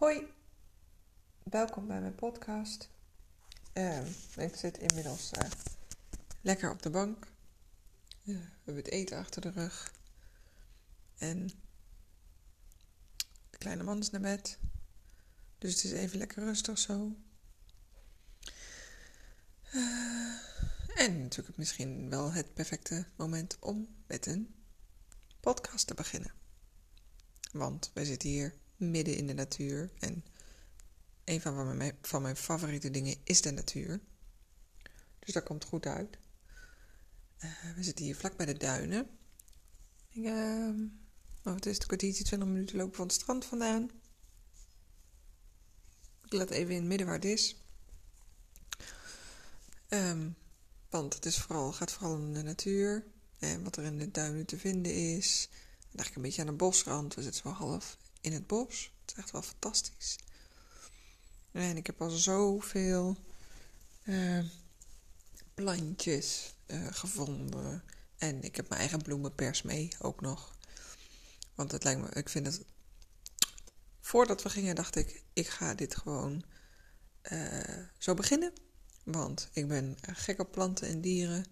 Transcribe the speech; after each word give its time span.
Hoi, 0.00 0.32
welkom 1.42 1.86
bij 1.86 2.00
mijn 2.00 2.14
podcast. 2.14 2.88
Ehm, 3.72 4.06
ik 4.36 4.56
zit 4.56 4.78
inmiddels 4.78 5.30
eh, 5.30 5.50
lekker 6.40 6.70
op 6.70 6.82
de 6.82 6.90
bank. 6.90 7.26
we 8.22 8.32
hebben 8.64 8.84
het 8.84 8.88
eten 8.88 9.18
achter 9.18 9.40
de 9.40 9.50
rug. 9.50 9.92
En 11.18 11.46
de 13.50 13.58
kleine 13.58 13.82
man 13.82 13.98
is 13.98 14.10
naar 14.10 14.20
bed. 14.20 14.58
Dus 15.58 15.74
het 15.74 15.84
is 15.84 15.92
even 15.92 16.18
lekker 16.18 16.44
rustig 16.44 16.78
zo. 16.78 17.16
Eh, 19.62 20.38
en 20.94 21.22
natuurlijk 21.22 21.56
misschien 21.56 22.10
wel 22.10 22.32
het 22.32 22.54
perfecte 22.54 23.06
moment 23.16 23.56
om 23.58 23.88
met 24.06 24.26
een 24.26 24.54
podcast 25.40 25.86
te 25.86 25.94
beginnen. 25.94 26.32
Want 27.52 27.90
wij 27.94 28.04
zitten 28.04 28.28
hier 28.28 28.59
midden 28.80 29.16
in 29.16 29.26
de 29.26 29.34
natuur. 29.34 29.90
En 29.98 30.24
een 31.24 31.40
van 31.40 31.76
mijn, 31.76 31.98
van 32.02 32.22
mijn 32.22 32.36
favoriete 32.36 32.90
dingen 32.90 33.16
is 33.24 33.40
de 33.40 33.50
natuur. 33.50 34.00
Dus 35.18 35.34
dat 35.34 35.44
komt 35.44 35.64
goed 35.64 35.86
uit. 35.86 36.18
Uh, 37.44 37.74
we 37.76 37.82
zitten 37.82 38.04
hier 38.04 38.16
vlak 38.16 38.36
bij 38.36 38.46
de 38.46 38.56
duinen. 38.56 39.08
Ik, 40.08 40.24
uh, 40.24 40.68
oh, 41.44 41.54
het 41.54 41.66
is 41.66 41.78
een 41.78 41.86
kwartiertje, 41.86 42.24
20 42.24 42.48
minuten 42.48 42.76
lopen 42.76 42.94
van 42.94 43.06
het 43.06 43.14
strand 43.14 43.44
vandaan. 43.44 43.90
Ik 46.24 46.32
laat 46.32 46.50
even 46.50 46.70
in 46.70 46.80
het 46.80 46.88
midden 46.88 47.06
waar 47.06 47.16
het 47.16 47.24
is. 47.24 47.56
Um, 49.88 50.36
want 50.90 51.14
het 51.14 51.26
is 51.26 51.38
vooral, 51.38 51.72
gaat 51.72 51.92
vooral 51.92 52.16
om 52.16 52.32
de 52.32 52.42
natuur. 52.42 53.04
En 53.38 53.64
wat 53.64 53.76
er 53.76 53.84
in 53.84 53.98
de 53.98 54.10
duinen 54.10 54.46
te 54.46 54.58
vinden 54.58 54.94
is. 55.16 55.48
Eigenlijk 55.80 56.16
een 56.16 56.22
beetje 56.22 56.40
aan 56.40 56.46
de 56.46 56.52
bosrand. 56.52 57.14
We 57.14 57.22
zitten 57.22 57.42
zo 57.42 57.48
half 57.48 57.98
in 58.20 58.32
het 58.32 58.46
bos. 58.46 58.92
Het 59.00 59.10
is 59.10 59.16
echt 59.16 59.30
wel 59.30 59.42
fantastisch. 59.42 60.16
En 61.52 61.76
ik 61.76 61.86
heb 61.86 62.00
al 62.00 62.10
zoveel 62.10 63.16
uh, 64.04 64.44
plantjes 65.54 66.54
uh, 66.66 66.86
gevonden. 66.90 67.82
En 68.18 68.42
ik 68.42 68.56
heb 68.56 68.68
mijn 68.68 68.80
eigen 68.80 69.02
bloemenpers 69.02 69.62
mee 69.62 69.88
ook 69.98 70.20
nog. 70.20 70.56
Want 71.54 71.72
het 71.72 71.84
lijkt 71.84 72.00
me, 72.00 72.08
ik 72.08 72.28
vind 72.28 72.46
het. 72.46 72.64
Voordat 74.00 74.42
we 74.42 74.50
gingen, 74.50 74.74
dacht 74.74 74.96
ik: 74.96 75.22
ik 75.32 75.48
ga 75.48 75.74
dit 75.74 75.96
gewoon 75.96 76.44
uh, 77.32 77.78
zo 77.98 78.14
beginnen. 78.14 78.52
Want 79.04 79.48
ik 79.52 79.68
ben 79.68 79.96
gek 80.00 80.40
op 80.40 80.52
planten 80.52 80.88
en 80.88 81.00
dieren. 81.00 81.44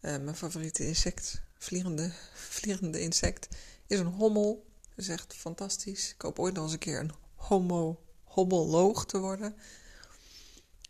mijn 0.00 0.36
favoriete 0.36 0.86
insect, 0.86 1.42
vliegende, 1.58 2.12
vliegende 2.58 3.00
insect, 3.00 3.48
is 3.86 3.98
een 3.98 4.06
hommel. 4.06 4.70
Dat 4.94 5.04
is 5.04 5.08
echt 5.08 5.34
fantastisch. 5.34 6.12
Ik 6.12 6.22
hoop 6.22 6.38
ooit 6.38 6.54
nog 6.54 6.64
eens 6.64 6.72
een 6.72 6.78
keer 6.78 7.00
een 7.00 7.12
homo, 7.34 8.02
hommoloog 8.24 9.06
te 9.06 9.18
worden. 9.18 9.56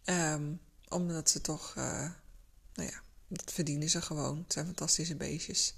Um, 0.04 0.60
omdat 0.88 1.30
ze 1.30 1.40
toch, 1.40 1.74
uh, 1.78 2.10
nou 2.74 2.90
ja, 2.90 3.02
dat 3.28 3.52
verdienen 3.52 3.90
ze 3.90 4.02
gewoon. 4.02 4.38
Het 4.38 4.52
zijn 4.52 4.66
fantastische 4.66 5.16
beestjes. 5.16 5.74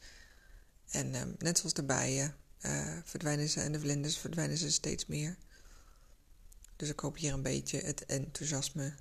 En 0.91 1.15
um, 1.15 1.35
net 1.39 1.59
zoals 1.59 1.75
de 1.75 1.85
bijen 1.85 2.37
uh, 2.61 2.99
verdwijnen 3.05 3.49
ze 3.49 3.61
en 3.61 3.73
de 3.73 3.81
vlinders 3.81 4.19
verdwijnen 4.19 4.59
ze 4.59 4.71
steeds 4.71 5.07
meer. 5.07 5.39
Dus 6.77 6.89
ik 6.89 7.01
hoop 7.01 7.17
hier 7.17 7.33
een 7.33 7.43
beetje 7.43 7.81
het 7.81 8.07
enthousiasme 8.07 8.85
een 8.85 8.95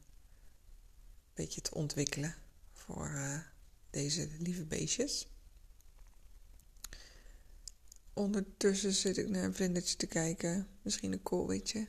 beetje 1.33 1.61
te 1.61 1.73
ontwikkelen 1.73 2.35
voor 2.71 3.09
uh, 3.09 3.39
deze 3.89 4.29
lieve 4.39 4.65
beestjes. 4.65 5.27
Ondertussen 8.13 8.93
zit 8.93 9.17
ik 9.17 9.29
naar 9.29 9.43
een 9.43 9.53
vlindertje 9.53 9.95
te 9.95 10.07
kijken. 10.07 10.67
Misschien 10.81 11.11
een 11.11 11.23
koolwitje. 11.23 11.79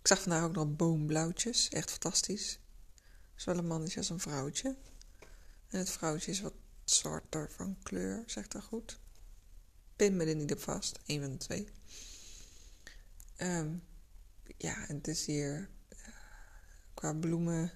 Ik 0.00 0.06
zag 0.06 0.22
vandaag 0.22 0.44
ook 0.44 0.54
nog 0.54 0.76
boomblauwtjes. 0.76 1.68
Echt 1.68 1.90
fantastisch. 1.90 2.58
Zowel 3.34 3.58
een 3.58 3.66
mannetje 3.66 3.98
als 3.98 4.10
een 4.10 4.20
vrouwtje. 4.20 4.76
En 5.68 5.78
het 5.78 5.90
vrouwtje 5.90 6.30
is 6.30 6.40
wat 6.40 6.54
zwarter 6.84 7.50
van 7.50 7.76
kleur, 7.82 8.22
zegt 8.26 8.52
dat 8.52 8.62
goed. 8.62 8.98
Pin 9.96 10.16
me 10.16 10.24
er 10.24 10.36
niet 10.36 10.52
op 10.52 10.60
vast. 10.60 10.98
Een 11.06 11.20
van 11.20 11.32
de 11.32 11.36
twee. 11.36 11.68
Um, 13.38 13.82
ja, 14.56 14.88
en 14.88 14.96
het 14.96 15.08
is 15.08 15.26
hier 15.26 15.68
uh, 15.92 15.98
qua 16.94 17.12
bloemen 17.14 17.72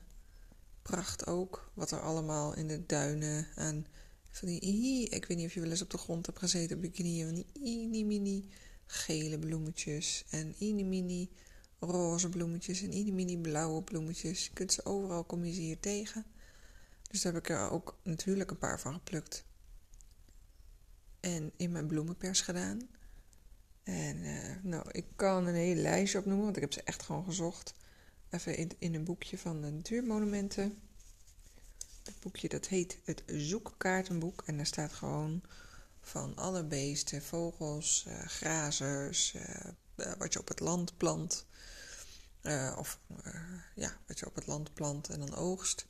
pracht 0.83 1.27
ook. 1.27 1.71
Wat 1.75 1.91
er 1.91 2.01
allemaal 2.01 2.55
in 2.55 2.69
de 2.69 2.87
duinen 2.87 3.49
aan 3.55 3.87
van 4.31 4.49
die, 4.49 5.09
ik 5.09 5.25
weet 5.25 5.37
niet 5.37 5.47
of 5.47 5.55
je 5.55 5.61
wel 5.61 5.71
eens 5.71 5.83
op 5.83 5.91
de 5.91 5.99
grond 5.99 6.27
hebt 6.27 6.39
gezeten 6.39 6.91
knieën. 6.91 7.27
Van 7.27 7.35
die 7.35 7.89
mini 7.89 8.05
mini 8.05 8.49
gele 8.87 9.39
bloemetjes. 9.39 10.25
En 10.31 10.55
mini 10.59 10.85
mini 10.85 11.31
roze 11.79 12.29
bloemetjes. 12.29 12.83
En 12.83 12.89
mini 12.89 13.13
mini 13.13 13.39
blauwe 13.39 13.83
bloemetjes. 13.83 14.45
Je 14.45 14.53
kunt 14.53 14.73
ze 14.73 14.85
overal, 14.85 15.25
kom 15.25 15.45
je 15.45 15.53
ze 15.53 15.61
hier 15.61 15.81
tegen. 15.81 16.25
Dus 17.11 17.23
daar 17.23 17.33
heb 17.33 17.43
ik 17.43 17.49
er 17.49 17.71
ook 17.71 17.99
natuurlijk 18.03 18.51
een 18.51 18.59
paar 18.59 18.81
van 18.81 18.95
geplukt. 18.95 19.45
En 21.21 21.53
in 21.57 21.73
mijn 21.73 21.87
bloemenpers 21.87 22.41
gedaan. 22.41 22.89
En 23.83 24.17
uh, 24.17 24.63
nou, 24.63 24.85
ik 24.91 25.05
kan 25.17 25.47
een 25.47 25.55
hele 25.55 25.81
lijstje 25.81 26.19
opnoemen, 26.19 26.45
want 26.45 26.57
ik 26.57 26.63
heb 26.63 26.73
ze 26.73 26.83
echt 26.83 27.03
gewoon 27.03 27.25
gezocht. 27.25 27.75
Even 28.31 28.57
in, 28.57 28.71
in 28.79 28.95
een 28.95 29.05
boekje 29.05 29.39
van 29.39 29.61
de 29.61 29.71
natuurmonumenten. 29.71 30.79
Boekje 32.21 32.49
dat 32.49 32.67
heet 32.67 32.99
het 33.05 33.23
zoekkaartenboek. 33.27 34.43
En 34.47 34.57
daar 34.57 34.67
staat 34.67 34.93
gewoon 34.93 35.43
van 36.01 36.37
alle 36.37 36.65
beesten, 36.65 37.23
vogels, 37.23 38.05
uh, 38.09 38.27
grazers, 38.27 39.35
uh, 39.35 40.15
wat 40.19 40.33
je 40.33 40.39
op 40.39 40.49
het 40.49 40.61
land 40.61 40.97
plant. 40.97 41.47
Of 42.77 43.01
ja, 43.75 43.97
wat 44.07 44.19
je 44.19 44.27
op 44.27 44.35
het 44.35 44.47
land 44.47 44.75
plant 44.75 45.09
en 45.09 45.19
dan 45.21 45.35
oogst. 45.35 45.87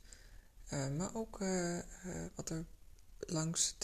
maar 0.70 1.14
ook 1.14 1.38
wat 2.34 2.50
er 2.50 2.64
langs 3.18 3.76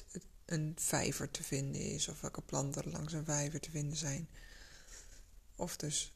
een 0.44 0.72
vijver 0.76 1.30
te 1.30 1.42
vinden 1.42 1.80
is. 1.80 2.08
Of 2.08 2.20
welke 2.20 2.42
planten 2.42 2.84
er 2.84 2.90
langs 2.90 3.12
een 3.12 3.24
vijver 3.24 3.60
te 3.60 3.70
vinden 3.70 3.96
zijn. 3.96 4.28
Of 5.56 5.76
dus 5.76 6.14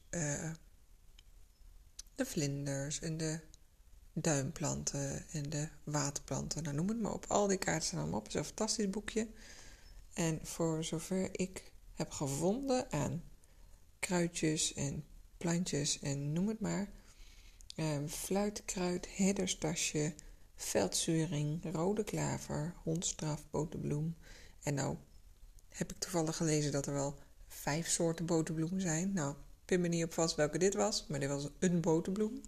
de 2.15 2.25
vlinders 2.25 2.99
en 2.99 3.17
de 3.17 3.39
duimplanten 4.13 5.25
en 5.31 5.49
de 5.49 5.67
waterplanten. 5.83 6.63
Nou, 6.63 6.75
noem 6.75 6.87
het 6.87 7.01
maar 7.01 7.13
op. 7.13 7.25
Al 7.27 7.47
die 7.47 7.57
kaarten 7.57 7.87
staan 7.87 7.99
allemaal 7.99 8.19
op. 8.19 8.25
Het 8.25 8.33
is 8.33 8.39
een 8.39 8.45
fantastisch 8.45 8.89
boekje. 8.89 9.27
En 10.13 10.39
voor 10.43 10.83
zover 10.83 11.29
ik 11.31 11.71
heb 11.93 12.11
gevonden 12.11 12.91
aan 12.91 13.23
kruidjes 13.99 14.73
en 14.73 15.05
plantjes 15.37 15.99
en 15.99 16.33
noem 16.33 16.47
het 16.47 16.59
maar. 16.59 16.89
Eh, 17.75 17.97
fluitkruid, 18.07 19.07
herderstasje, 19.15 20.13
veldzuring, 20.55 21.73
rode 21.73 22.03
klaver, 22.03 22.73
hondstraf, 22.83 23.43
boterbloem. 23.49 24.15
En 24.63 24.73
nou 24.73 24.97
heb 25.69 25.91
ik 25.91 25.99
toevallig 25.99 26.37
gelezen 26.37 26.71
dat 26.71 26.85
er 26.85 26.93
wel 26.93 27.19
vijf 27.47 27.87
soorten 27.87 28.25
boterbloemen 28.25 28.81
zijn. 28.81 29.13
Nou, 29.13 29.35
pin 29.65 29.81
me 29.81 29.87
niet 29.87 30.03
op 30.03 30.13
vast 30.13 30.35
welke 30.35 30.57
dit 30.57 30.73
was, 30.73 31.07
maar 31.07 31.19
dit 31.19 31.29
was 31.29 31.47
een 31.59 31.81
boterbloem. 31.81 32.41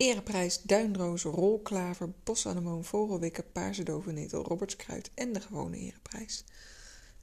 Ereprijs, 0.00 0.62
duinroos, 0.62 1.22
rolklaver, 1.22 2.12
bosanemoon, 2.24 2.84
vogelwikken, 2.84 3.52
paarse 3.52 3.82
dovenetel, 3.82 4.44
robertskruid 4.44 5.10
en 5.14 5.32
de 5.32 5.40
gewone 5.40 5.76
ereprijs. 5.76 6.44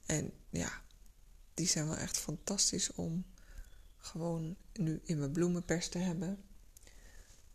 En 0.06 0.32
ja, 0.50 0.82
die 1.54 1.66
zijn 1.66 1.88
wel 1.88 1.96
echt 1.96 2.18
fantastisch 2.18 2.92
om 2.92 3.24
gewoon 3.96 4.56
nu 4.72 5.00
in 5.04 5.18
mijn 5.18 5.32
bloemenpers 5.32 5.88
te 5.88 5.98
hebben. 5.98 6.42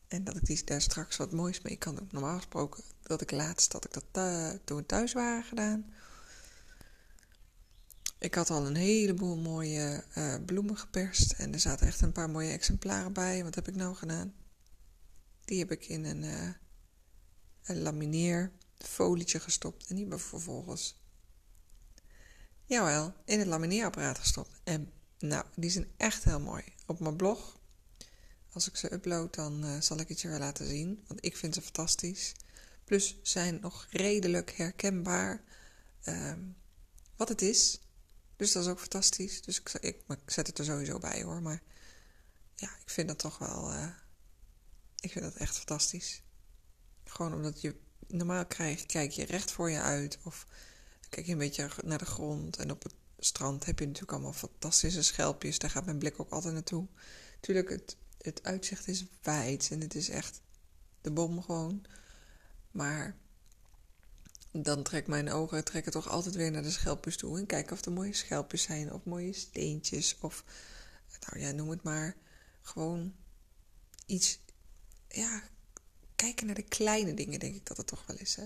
En 0.07 0.23
dat 0.23 0.35
ik 0.35 0.45
die 0.45 0.63
daar 0.63 0.81
straks 0.81 1.17
wat 1.17 1.31
moois 1.31 1.61
mee 1.61 1.75
kan 1.75 1.95
doen. 1.95 2.09
Normaal 2.11 2.37
gesproken 2.37 2.83
dat 3.01 3.21
ik 3.21 3.31
laatst 3.31 3.71
dat 3.71 3.85
ik 3.85 3.93
dat 3.93 4.05
uh, 4.17 4.49
toen 4.63 4.77
we 4.77 4.85
thuis 4.85 5.13
waren 5.13 5.43
gedaan. 5.43 5.93
Ik 8.19 8.35
had 8.35 8.49
al 8.49 8.65
een 8.65 8.75
heleboel 8.75 9.37
mooie 9.37 10.03
uh, 10.17 10.35
bloemen 10.45 10.77
geperst. 10.77 11.31
En 11.31 11.53
er 11.53 11.59
zaten 11.59 11.87
echt 11.87 12.01
een 12.01 12.11
paar 12.11 12.29
mooie 12.29 12.51
exemplaren 12.51 13.13
bij. 13.13 13.43
Wat 13.43 13.55
heb 13.55 13.67
ik 13.67 13.75
nou 13.75 13.95
gedaan? 13.95 14.33
Die 15.53 15.61
heb 15.61 15.71
ik 15.71 15.87
in 15.87 16.05
een, 16.05 16.23
uh, 16.23 16.49
een 17.63 17.81
lamineerfolietje 17.81 19.39
gestopt. 19.39 19.87
En 19.87 19.95
die 19.95 20.05
heb 20.05 20.13
ik 20.13 20.19
vervolgens, 20.19 20.95
jawel, 22.65 23.13
in 23.25 23.39
het 23.39 23.47
lamineerapparaat 23.47 24.17
gestopt. 24.17 24.59
En 24.63 24.91
nou, 25.19 25.45
die 25.55 25.69
zijn 25.69 25.87
echt 25.97 26.23
heel 26.23 26.39
mooi. 26.39 26.63
Op 26.85 26.99
mijn 26.99 27.15
blog, 27.15 27.59
als 28.51 28.67
ik 28.67 28.75
ze 28.75 28.93
upload, 28.93 29.33
dan 29.35 29.65
uh, 29.65 29.81
zal 29.81 29.99
ik 29.99 30.07
het 30.07 30.21
je 30.21 30.27
weer 30.27 30.39
laten 30.39 30.67
zien. 30.67 31.03
Want 31.07 31.25
ik 31.25 31.37
vind 31.37 31.53
ze 31.53 31.61
fantastisch. 31.61 32.31
Plus 32.83 33.17
zijn 33.21 33.59
nog 33.61 33.87
redelijk 33.89 34.51
herkenbaar 34.51 35.43
uh, 36.05 36.33
wat 37.15 37.29
het 37.29 37.41
is. 37.41 37.81
Dus 38.35 38.51
dat 38.51 38.63
is 38.63 38.69
ook 38.69 38.79
fantastisch. 38.79 39.41
Dus 39.41 39.59
ik, 39.59 39.69
ik, 39.69 40.01
zet 40.25 40.47
het 40.47 40.59
er 40.59 40.65
sowieso 40.65 40.99
bij 40.99 41.23
hoor. 41.23 41.41
Maar 41.41 41.61
ja, 42.55 42.67
ik 42.67 42.89
vind 42.89 43.07
dat 43.07 43.19
toch 43.19 43.37
wel. 43.37 43.73
Uh, 43.73 43.87
ik 45.03 45.11
vind 45.11 45.23
dat 45.23 45.35
echt 45.35 45.57
fantastisch. 45.57 46.21
Gewoon 47.03 47.33
omdat 47.33 47.61
je 47.61 47.75
normaal 48.07 48.45
krijg, 48.45 48.85
kijk 48.85 49.11
je 49.11 49.25
recht 49.25 49.51
voor 49.51 49.69
je 49.69 49.79
uit. 49.79 50.17
Of 50.23 50.45
kijk 51.09 51.25
je 51.25 51.31
een 51.31 51.37
beetje 51.37 51.69
naar 51.83 51.97
de 51.97 52.05
grond. 52.05 52.57
En 52.57 52.71
op 52.71 52.83
het 52.83 52.93
strand 53.19 53.65
heb 53.65 53.79
je 53.79 53.85
natuurlijk 53.85 54.11
allemaal 54.11 54.33
fantastische 54.33 55.03
schelpjes. 55.03 55.59
Daar 55.59 55.69
gaat 55.69 55.85
mijn 55.85 55.97
blik 55.97 56.19
ook 56.19 56.29
altijd 56.29 56.53
naartoe. 56.53 56.87
Tuurlijk, 57.39 57.69
het, 57.69 57.97
het 58.21 58.43
uitzicht 58.43 58.87
is 58.87 59.05
wijd 59.21 59.69
en 59.71 59.81
het 59.81 59.95
is 59.95 60.09
echt 60.09 60.41
de 61.01 61.11
bom 61.11 61.41
gewoon. 61.41 61.85
Maar 62.71 63.15
dan 64.51 64.83
trek 64.83 65.07
mijn 65.07 65.31
ogen 65.31 65.63
trekken 65.63 65.91
toch 65.91 66.09
altijd 66.09 66.35
weer 66.35 66.51
naar 66.51 66.63
de 66.63 66.71
schelpjes 66.71 67.17
toe. 67.17 67.37
En 67.37 67.45
kijken 67.45 67.73
of 67.73 67.85
er 67.85 67.91
mooie 67.91 68.13
schelpjes 68.13 68.61
zijn 68.61 68.93
of 68.93 69.03
mooie 69.03 69.33
steentjes. 69.33 70.17
Of, 70.19 70.43
nou 71.19 71.45
ja, 71.45 71.51
noem 71.51 71.69
het 71.69 71.83
maar. 71.83 72.15
Gewoon 72.61 73.13
iets, 74.05 74.39
ja, 75.15 75.43
kijken 76.15 76.45
naar 76.45 76.55
de 76.55 76.63
kleine 76.63 77.13
dingen, 77.13 77.39
denk 77.39 77.55
ik 77.55 77.65
dat 77.65 77.77
het 77.77 77.87
toch 77.87 78.05
wel 78.05 78.17
is. 78.17 78.35
Hè? 78.35 78.45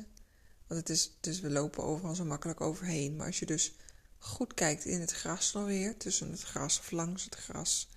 Want 0.68 0.80
het 0.80 0.90
is, 0.90 1.18
dus 1.20 1.40
we 1.40 1.50
lopen 1.50 1.84
overal 1.84 2.16
zo 2.16 2.26
makkelijk 2.26 2.62
overheen. 2.62 3.16
Maar 3.16 3.26
als 3.26 3.40
je 3.40 3.46
dus 3.46 3.74
goed 4.18 4.54
kijkt 4.54 4.86
in 4.86 5.00
het 5.00 5.12
gras 5.12 5.54
nog 5.54 5.66
weer, 5.66 5.98
tussen 5.98 6.32
het 6.32 6.42
gras 6.42 6.80
of 6.80 6.92
langs 6.92 7.24
het 7.24 7.36
gras, 7.36 7.90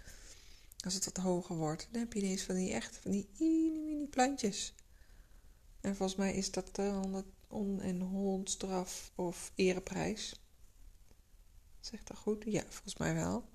als 0.85 0.95
het 0.95 1.05
wat 1.05 1.17
hoger 1.17 1.57
wordt, 1.57 1.89
dan 1.91 2.01
heb 2.01 2.13
je 2.13 2.21
ineens 2.21 2.43
van 2.43 2.55
die 2.55 2.73
echt, 2.73 2.97
van 2.97 3.11
die 3.11 3.29
mini 3.39 4.07
plantjes. 4.07 4.75
En 5.81 5.97
volgens 5.97 6.19
mij 6.19 6.35
is 6.35 6.51
dat 6.51 6.75
de 6.75 7.23
on- 7.49 7.81
en 7.81 8.01
hondstraf 8.01 9.13
of 9.15 9.53
ereprijs. 9.55 10.41
Zegt 11.81 12.07
dat 12.07 12.17
goed? 12.17 12.45
Ja, 12.47 12.63
volgens 12.69 12.97
mij 12.97 13.15
wel. 13.15 13.49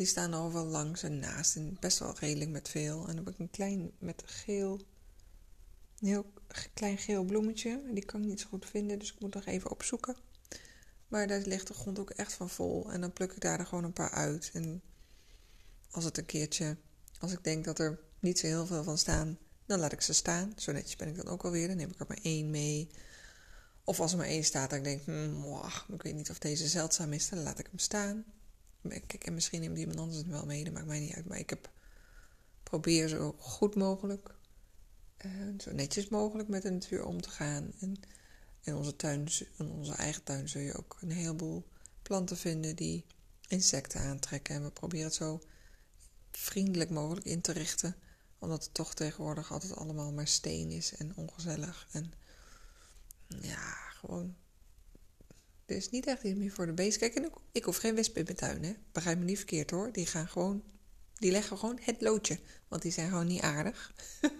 Die 0.00 0.08
staan 0.08 0.32
er 0.32 0.52
wel 0.52 0.66
langs 0.66 1.02
en 1.02 1.18
naast 1.18 1.56
en 1.56 1.76
best 1.80 1.98
wel 1.98 2.14
redelijk 2.18 2.50
met 2.50 2.68
veel. 2.68 3.00
En 3.08 3.16
dan 3.16 3.24
heb 3.24 3.34
ik 3.34 3.38
een 3.38 3.50
klein 3.50 3.90
met 3.98 4.22
geel, 4.26 4.80
een 5.98 6.08
heel 6.08 6.32
klein 6.74 6.98
geel 6.98 7.24
bloemetje. 7.24 7.82
Die 7.92 8.04
kan 8.04 8.20
ik 8.20 8.26
niet 8.26 8.40
zo 8.40 8.48
goed 8.48 8.66
vinden, 8.66 8.98
dus 8.98 9.12
ik 9.12 9.20
moet 9.20 9.34
nog 9.34 9.46
even 9.46 9.70
opzoeken. 9.70 10.16
Maar 11.08 11.26
daar 11.26 11.40
ligt 11.40 11.66
de 11.66 11.74
grond 11.74 11.98
ook 11.98 12.10
echt 12.10 12.32
van 12.32 12.50
vol. 12.50 12.92
En 12.92 13.00
dan 13.00 13.12
pluk 13.12 13.32
ik 13.32 13.40
daar 13.40 13.58
er 13.58 13.66
gewoon 13.66 13.84
een 13.84 13.92
paar 13.92 14.10
uit. 14.10 14.50
En 14.52 14.82
als 15.90 16.04
het 16.04 16.18
een 16.18 16.26
keertje, 16.26 16.76
als 17.18 17.32
ik 17.32 17.44
denk 17.44 17.64
dat 17.64 17.78
er 17.78 18.00
niet 18.18 18.38
zo 18.38 18.46
heel 18.46 18.66
veel 18.66 18.84
van 18.84 18.98
staan, 18.98 19.38
dan 19.66 19.78
laat 19.78 19.92
ik 19.92 20.00
ze 20.00 20.12
staan. 20.12 20.52
Zo 20.56 20.72
netjes 20.72 20.96
ben 20.96 21.08
ik 21.08 21.16
dan 21.16 21.28
ook 21.28 21.44
alweer. 21.44 21.68
Dan 21.68 21.76
neem 21.76 21.90
ik 21.90 22.00
er 22.00 22.06
maar 22.08 22.20
één 22.22 22.50
mee. 22.50 22.90
Of 23.84 24.00
als 24.00 24.12
er 24.12 24.18
maar 24.18 24.26
één 24.26 24.44
staat, 24.44 24.70
dan 24.70 24.82
denk 24.82 25.00
ik, 25.00 25.06
hmm, 25.06 25.62
ik 25.92 26.02
weet 26.02 26.14
niet 26.14 26.30
of 26.30 26.38
deze 26.38 26.68
zeldzaam 26.68 27.12
is, 27.12 27.28
dan 27.28 27.42
laat 27.42 27.58
ik 27.58 27.66
hem 27.66 27.78
staan. 27.78 28.24
Kijk, 28.82 29.24
en 29.24 29.34
misschien 29.34 29.60
neemt 29.60 29.78
iemand 29.78 29.98
anders 29.98 30.18
het 30.18 30.26
wel 30.26 30.46
mee, 30.46 30.64
dat 30.64 30.72
maakt 30.72 30.86
mij 30.86 31.00
niet 31.00 31.14
uit. 31.14 31.28
Maar 31.28 31.38
ik 31.38 31.50
heb, 31.50 31.70
probeer 32.62 33.08
zo 33.08 33.34
goed 33.38 33.74
mogelijk, 33.74 34.34
uh, 35.26 35.58
zo 35.58 35.72
netjes 35.72 36.08
mogelijk 36.08 36.48
met 36.48 36.62
de 36.62 36.70
natuur 36.70 37.04
om 37.04 37.20
te 37.20 37.30
gaan. 37.30 37.72
En 37.80 37.96
in 38.60 38.74
onze 38.74 38.96
tuin, 38.96 39.28
in 39.58 39.70
onze 39.70 39.94
eigen 39.94 40.22
tuin, 40.22 40.48
zul 40.48 40.60
je 40.60 40.76
ook 40.76 40.96
een 41.00 41.10
heleboel 41.10 41.68
planten 42.02 42.36
vinden 42.36 42.76
die 42.76 43.04
insecten 43.48 44.00
aantrekken. 44.00 44.54
En 44.54 44.62
we 44.62 44.70
proberen 44.70 45.06
het 45.06 45.14
zo 45.14 45.40
vriendelijk 46.30 46.90
mogelijk 46.90 47.26
in 47.26 47.40
te 47.40 47.52
richten. 47.52 47.96
Omdat 48.38 48.64
het 48.64 48.74
toch 48.74 48.94
tegenwoordig 48.94 49.52
altijd 49.52 49.76
allemaal 49.76 50.12
maar 50.12 50.26
steen 50.26 50.70
is 50.70 50.94
en 50.94 51.16
ongezellig. 51.16 51.86
En 51.90 52.12
ja, 53.40 53.74
gewoon. 53.74 54.36
Is 55.76 55.90
niet 55.90 56.06
echt 56.06 56.22
iets 56.22 56.38
meer 56.38 56.50
voor 56.50 56.66
de 56.66 56.72
beest. 56.72 56.98
Kijk, 56.98 57.30
ik, 57.52 57.64
hoef 57.64 57.76
geen 57.76 57.94
wespen 57.94 58.16
in 58.16 58.24
mijn 58.24 58.36
tuin, 58.36 58.64
hè. 58.64 58.74
Begrijp 58.92 59.18
me 59.18 59.24
niet 59.24 59.36
verkeerd 59.36 59.70
hoor. 59.70 59.92
Die 59.92 60.06
gaan 60.06 60.28
gewoon. 60.28 60.62
Die 61.14 61.30
leggen 61.30 61.58
gewoon 61.58 61.78
het 61.82 62.00
loodje. 62.00 62.38
Want 62.68 62.82
die 62.82 62.92
zijn 62.92 63.08
gewoon 63.08 63.26
niet 63.26 63.40
aardig. 63.40 63.92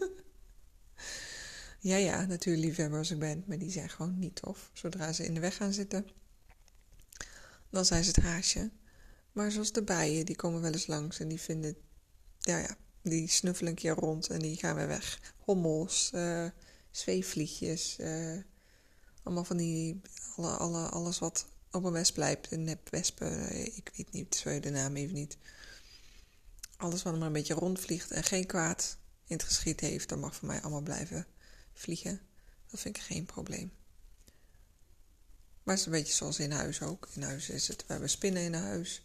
ja, 1.91 1.97
ja, 1.97 2.27
natuurlijk 2.27 2.65
liefhebber 2.65 2.99
als 2.99 3.11
ik 3.11 3.19
ben. 3.19 3.44
Maar 3.47 3.59
die 3.59 3.71
zijn 3.71 3.88
gewoon 3.88 4.19
niet 4.19 4.35
tof. 4.35 4.71
Zodra 4.73 5.12
ze 5.12 5.25
in 5.25 5.35
de 5.35 5.41
weg 5.41 5.56
gaan 5.56 5.73
zitten, 5.73 6.06
dan 7.71 7.85
zijn 7.85 8.05
ze 8.05 8.11
het 8.11 8.25
haasje. 8.25 8.71
Maar 9.32 9.50
zoals 9.50 9.73
de 9.73 9.82
bijen, 9.82 10.27
die 10.27 10.37
komen 10.37 10.61
wel 10.61 10.73
eens 10.73 10.87
langs 10.87 11.21
en 11.21 11.29
die 11.29 11.41
vinden. 11.41 11.77
Ja, 12.38 12.59
ja, 12.59 12.77
die 13.03 13.29
snuffelen 13.29 13.71
een 13.71 13.79
keer 13.79 13.94
rond 13.94 14.29
en 14.29 14.38
die 14.38 14.56
gaan 14.56 14.75
weer 14.75 14.87
weg. 14.87 15.35
Hommels, 15.38 16.11
uh, 16.15 16.47
zweefvliegjes. 16.91 17.97
Uh, 18.00 18.38
allemaal 19.23 19.44
van 19.44 19.56
die. 19.56 20.00
Alle, 20.41 20.57
alle, 20.57 20.89
alles 20.89 21.19
wat 21.19 21.47
op 21.71 21.85
een 21.85 21.93
wesp 21.93 22.15
blijft. 22.15 22.53
Een 22.53 22.65
nepwespen, 22.65 23.49
eh, 23.49 23.77
ik 23.77 23.91
weet 23.97 24.13
niet, 24.13 24.35
zo 24.35 24.61
de 24.61 24.71
naam 24.71 24.97
even 24.97 25.15
niet. 25.15 25.37
Alles 26.77 27.03
wat 27.03 27.17
maar 27.17 27.27
een 27.27 27.33
beetje 27.33 27.55
rondvliegt 27.55 28.11
en 28.11 28.25
geen 28.25 28.47
kwaad 28.47 28.97
in 29.27 29.37
het 29.37 29.45
geschiet 29.45 29.81
heeft, 29.81 30.09
dat 30.09 30.19
mag 30.19 30.35
voor 30.35 30.49
mij 30.49 30.61
allemaal 30.61 30.81
blijven 30.81 31.27
vliegen. 31.73 32.21
Dat 32.71 32.81
vind 32.81 32.97
ik 32.97 33.03
geen 33.03 33.25
probleem. 33.25 33.73
Maar 35.63 35.75
het 35.75 35.79
is 35.79 35.87
een 35.87 36.01
beetje 36.01 36.15
zoals 36.15 36.39
in 36.39 36.51
huis 36.51 36.83
ook. 36.83 37.09
In 37.15 37.23
huis 37.23 37.49
is 37.49 37.69
het, 37.69 37.81
we 37.81 37.93
hebben 37.93 38.11
spinnen 38.11 38.43
in 38.43 38.55
huis. 38.55 39.03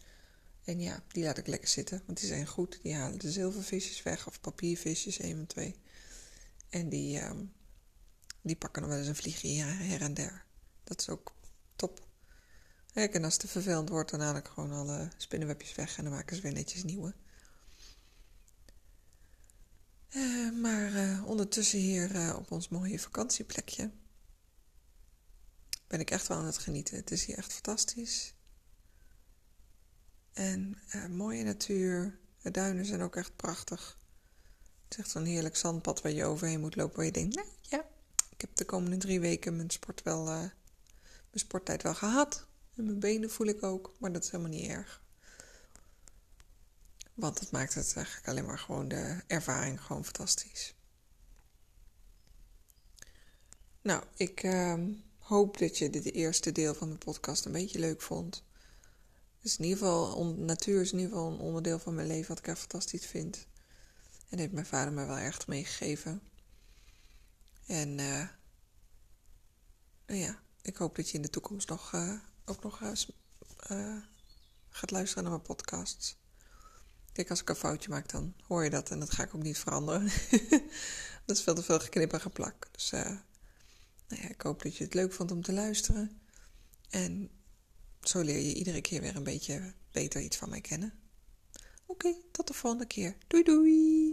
En 0.64 0.80
ja, 0.80 1.02
die 1.08 1.24
laat 1.24 1.38
ik 1.38 1.46
lekker 1.46 1.68
zitten, 1.68 2.02
want 2.06 2.18
die 2.18 2.28
zijn 2.28 2.46
goed. 2.46 2.78
Die 2.82 2.94
halen 2.94 3.18
de 3.18 3.32
zilvervisjes 3.32 4.02
weg, 4.02 4.26
of 4.26 4.40
papiervisjes, 4.40 5.18
één 5.18 5.38
en 5.38 5.46
twee. 5.46 5.74
En 6.68 6.88
die, 6.88 7.22
um, 7.22 7.52
die 8.42 8.56
pakken 8.56 8.82
nog 8.82 8.90
wel 8.90 9.00
eens 9.00 9.08
een 9.08 9.16
vliegje 9.16 9.62
her 9.62 10.00
en 10.00 10.14
der. 10.14 10.45
Dat 10.86 11.00
is 11.00 11.08
ook 11.08 11.32
top. 11.76 12.06
Kijk, 12.92 13.14
en 13.14 13.24
als 13.24 13.32
het 13.32 13.42
te 13.42 13.48
vervelend 13.48 13.88
wordt, 13.88 14.10
dan 14.10 14.20
haal 14.20 14.36
ik 14.36 14.46
gewoon 14.46 14.72
alle 14.72 15.08
spinnenwebjes 15.16 15.74
weg 15.74 15.98
en 15.98 16.04
dan 16.04 16.12
maken 16.12 16.36
ze 16.36 16.42
weer 16.42 16.52
netjes 16.52 16.84
nieuwe. 16.84 17.14
Uh, 20.10 20.60
maar 20.60 20.92
uh, 20.92 21.26
ondertussen 21.26 21.78
hier 21.78 22.14
uh, 22.14 22.36
op 22.38 22.50
ons 22.50 22.68
mooie 22.68 22.98
vakantieplekje 22.98 23.90
ben 25.86 26.00
ik 26.00 26.10
echt 26.10 26.26
wel 26.26 26.38
aan 26.38 26.44
het 26.44 26.58
genieten. 26.58 26.96
Het 26.96 27.10
is 27.10 27.24
hier 27.24 27.36
echt 27.36 27.52
fantastisch. 27.52 28.34
En 30.32 30.78
mooie 31.10 31.44
natuur. 31.44 32.18
De 32.42 32.50
duinen 32.50 32.84
zijn 32.84 33.02
ook 33.02 33.16
echt 33.16 33.36
prachtig. 33.36 33.98
Het 34.84 34.92
is 34.92 34.98
echt 34.98 35.10
zo'n 35.10 35.24
heerlijk 35.24 35.56
zandpad 35.56 36.02
waar 36.02 36.12
je 36.12 36.24
overheen 36.24 36.60
moet 36.60 36.76
lopen. 36.76 36.96
Waar 36.96 37.04
je 37.04 37.12
denkt, 37.12 37.34
nou 37.34 37.48
ja, 37.62 37.84
ik 38.30 38.40
heb 38.40 38.56
de 38.56 38.64
komende 38.64 38.96
drie 38.96 39.20
weken 39.20 39.56
mijn, 39.56 39.70
sport 39.70 40.02
wel, 40.02 40.50
sporttijd 41.38 41.82
wel 41.82 41.94
gehad. 41.94 42.46
En 42.74 42.84
mijn 42.84 42.98
benen 42.98 43.30
voel 43.30 43.46
ik 43.46 43.62
ook, 43.62 43.94
maar 43.98 44.12
dat 44.12 44.24
is 44.24 44.30
helemaal 44.30 44.52
niet 44.52 44.70
erg. 44.70 45.02
Want 47.14 47.40
dat 47.40 47.50
maakt 47.50 47.74
het 47.74 47.92
eigenlijk 47.96 48.28
alleen 48.28 48.44
maar 48.44 48.58
gewoon 48.58 48.88
de 48.88 49.22
ervaring 49.26 49.80
gewoon 49.80 50.04
fantastisch. 50.04 50.74
Nou, 53.82 54.04
ik 54.16 54.42
uh, 54.42 54.74
hoop 55.18 55.58
dat 55.58 55.78
je 55.78 55.90
dit 55.90 56.12
eerste 56.12 56.52
deel 56.52 56.74
van 56.74 56.90
de 56.90 56.98
podcast 56.98 57.44
een 57.44 57.52
beetje 57.52 57.78
leuk 57.78 58.02
vond. 58.02 58.44
Dus 59.42 59.56
in 59.56 59.64
ieder 59.64 59.78
geval, 59.78 60.24
natuur 60.24 60.80
is 60.80 60.92
in 60.92 60.98
ieder 60.98 61.12
geval 61.12 61.32
een 61.32 61.38
onderdeel 61.38 61.78
van 61.78 61.94
mijn 61.94 62.06
leven 62.06 62.28
wat 62.28 62.38
ik 62.38 62.46
echt 62.46 62.58
fantastisch 62.58 63.06
vind. 63.06 63.46
En 64.28 64.38
heeft 64.38 64.52
mijn 64.52 64.66
vader 64.66 64.92
mij 64.92 65.06
wel 65.06 65.18
erg 65.18 65.46
meegegeven. 65.46 66.22
En 67.66 67.98
uh, 67.98 68.28
nou 70.06 70.20
ja, 70.20 70.42
ik 70.66 70.76
hoop 70.76 70.96
dat 70.96 71.10
je 71.10 71.16
in 71.16 71.22
de 71.22 71.30
toekomst 71.30 71.68
nog, 71.68 71.92
uh, 71.92 72.12
ook 72.44 72.62
nog 72.62 72.80
uh, 73.70 73.96
gaat 74.68 74.90
luisteren 74.90 75.22
naar 75.22 75.32
mijn 75.32 75.44
podcasts. 75.44 76.16
Kijk, 77.12 77.30
als 77.30 77.40
ik 77.40 77.48
een 77.48 77.56
foutje 77.56 77.88
maak, 77.88 78.10
dan 78.10 78.34
hoor 78.42 78.64
je 78.64 78.70
dat 78.70 78.90
en 78.90 78.98
dat 78.98 79.10
ga 79.10 79.22
ik 79.22 79.34
ook 79.34 79.42
niet 79.42 79.58
veranderen. 79.58 80.02
dat 81.26 81.36
is 81.36 81.42
veel 81.42 81.54
te 81.54 81.62
veel 81.62 81.80
geknip 81.80 82.12
en 82.12 82.20
geplak. 82.20 82.68
Dus 82.72 82.92
uh, 82.92 83.00
nou 84.08 84.22
ja, 84.22 84.28
ik 84.28 84.40
hoop 84.40 84.62
dat 84.62 84.76
je 84.76 84.84
het 84.84 84.94
leuk 84.94 85.12
vond 85.12 85.30
om 85.30 85.42
te 85.42 85.52
luisteren. 85.52 86.20
En 86.90 87.30
zo 88.02 88.20
leer 88.20 88.38
je 88.38 88.54
iedere 88.54 88.80
keer 88.80 89.00
weer 89.00 89.16
een 89.16 89.22
beetje 89.22 89.74
beter 89.90 90.20
iets 90.20 90.36
van 90.36 90.48
mij 90.48 90.60
kennen. 90.60 90.92
Oké, 91.86 92.14
tot 92.32 92.46
de 92.46 92.54
volgende 92.54 92.86
keer. 92.86 93.16
Doei 93.26 93.42
doei! 93.42 94.08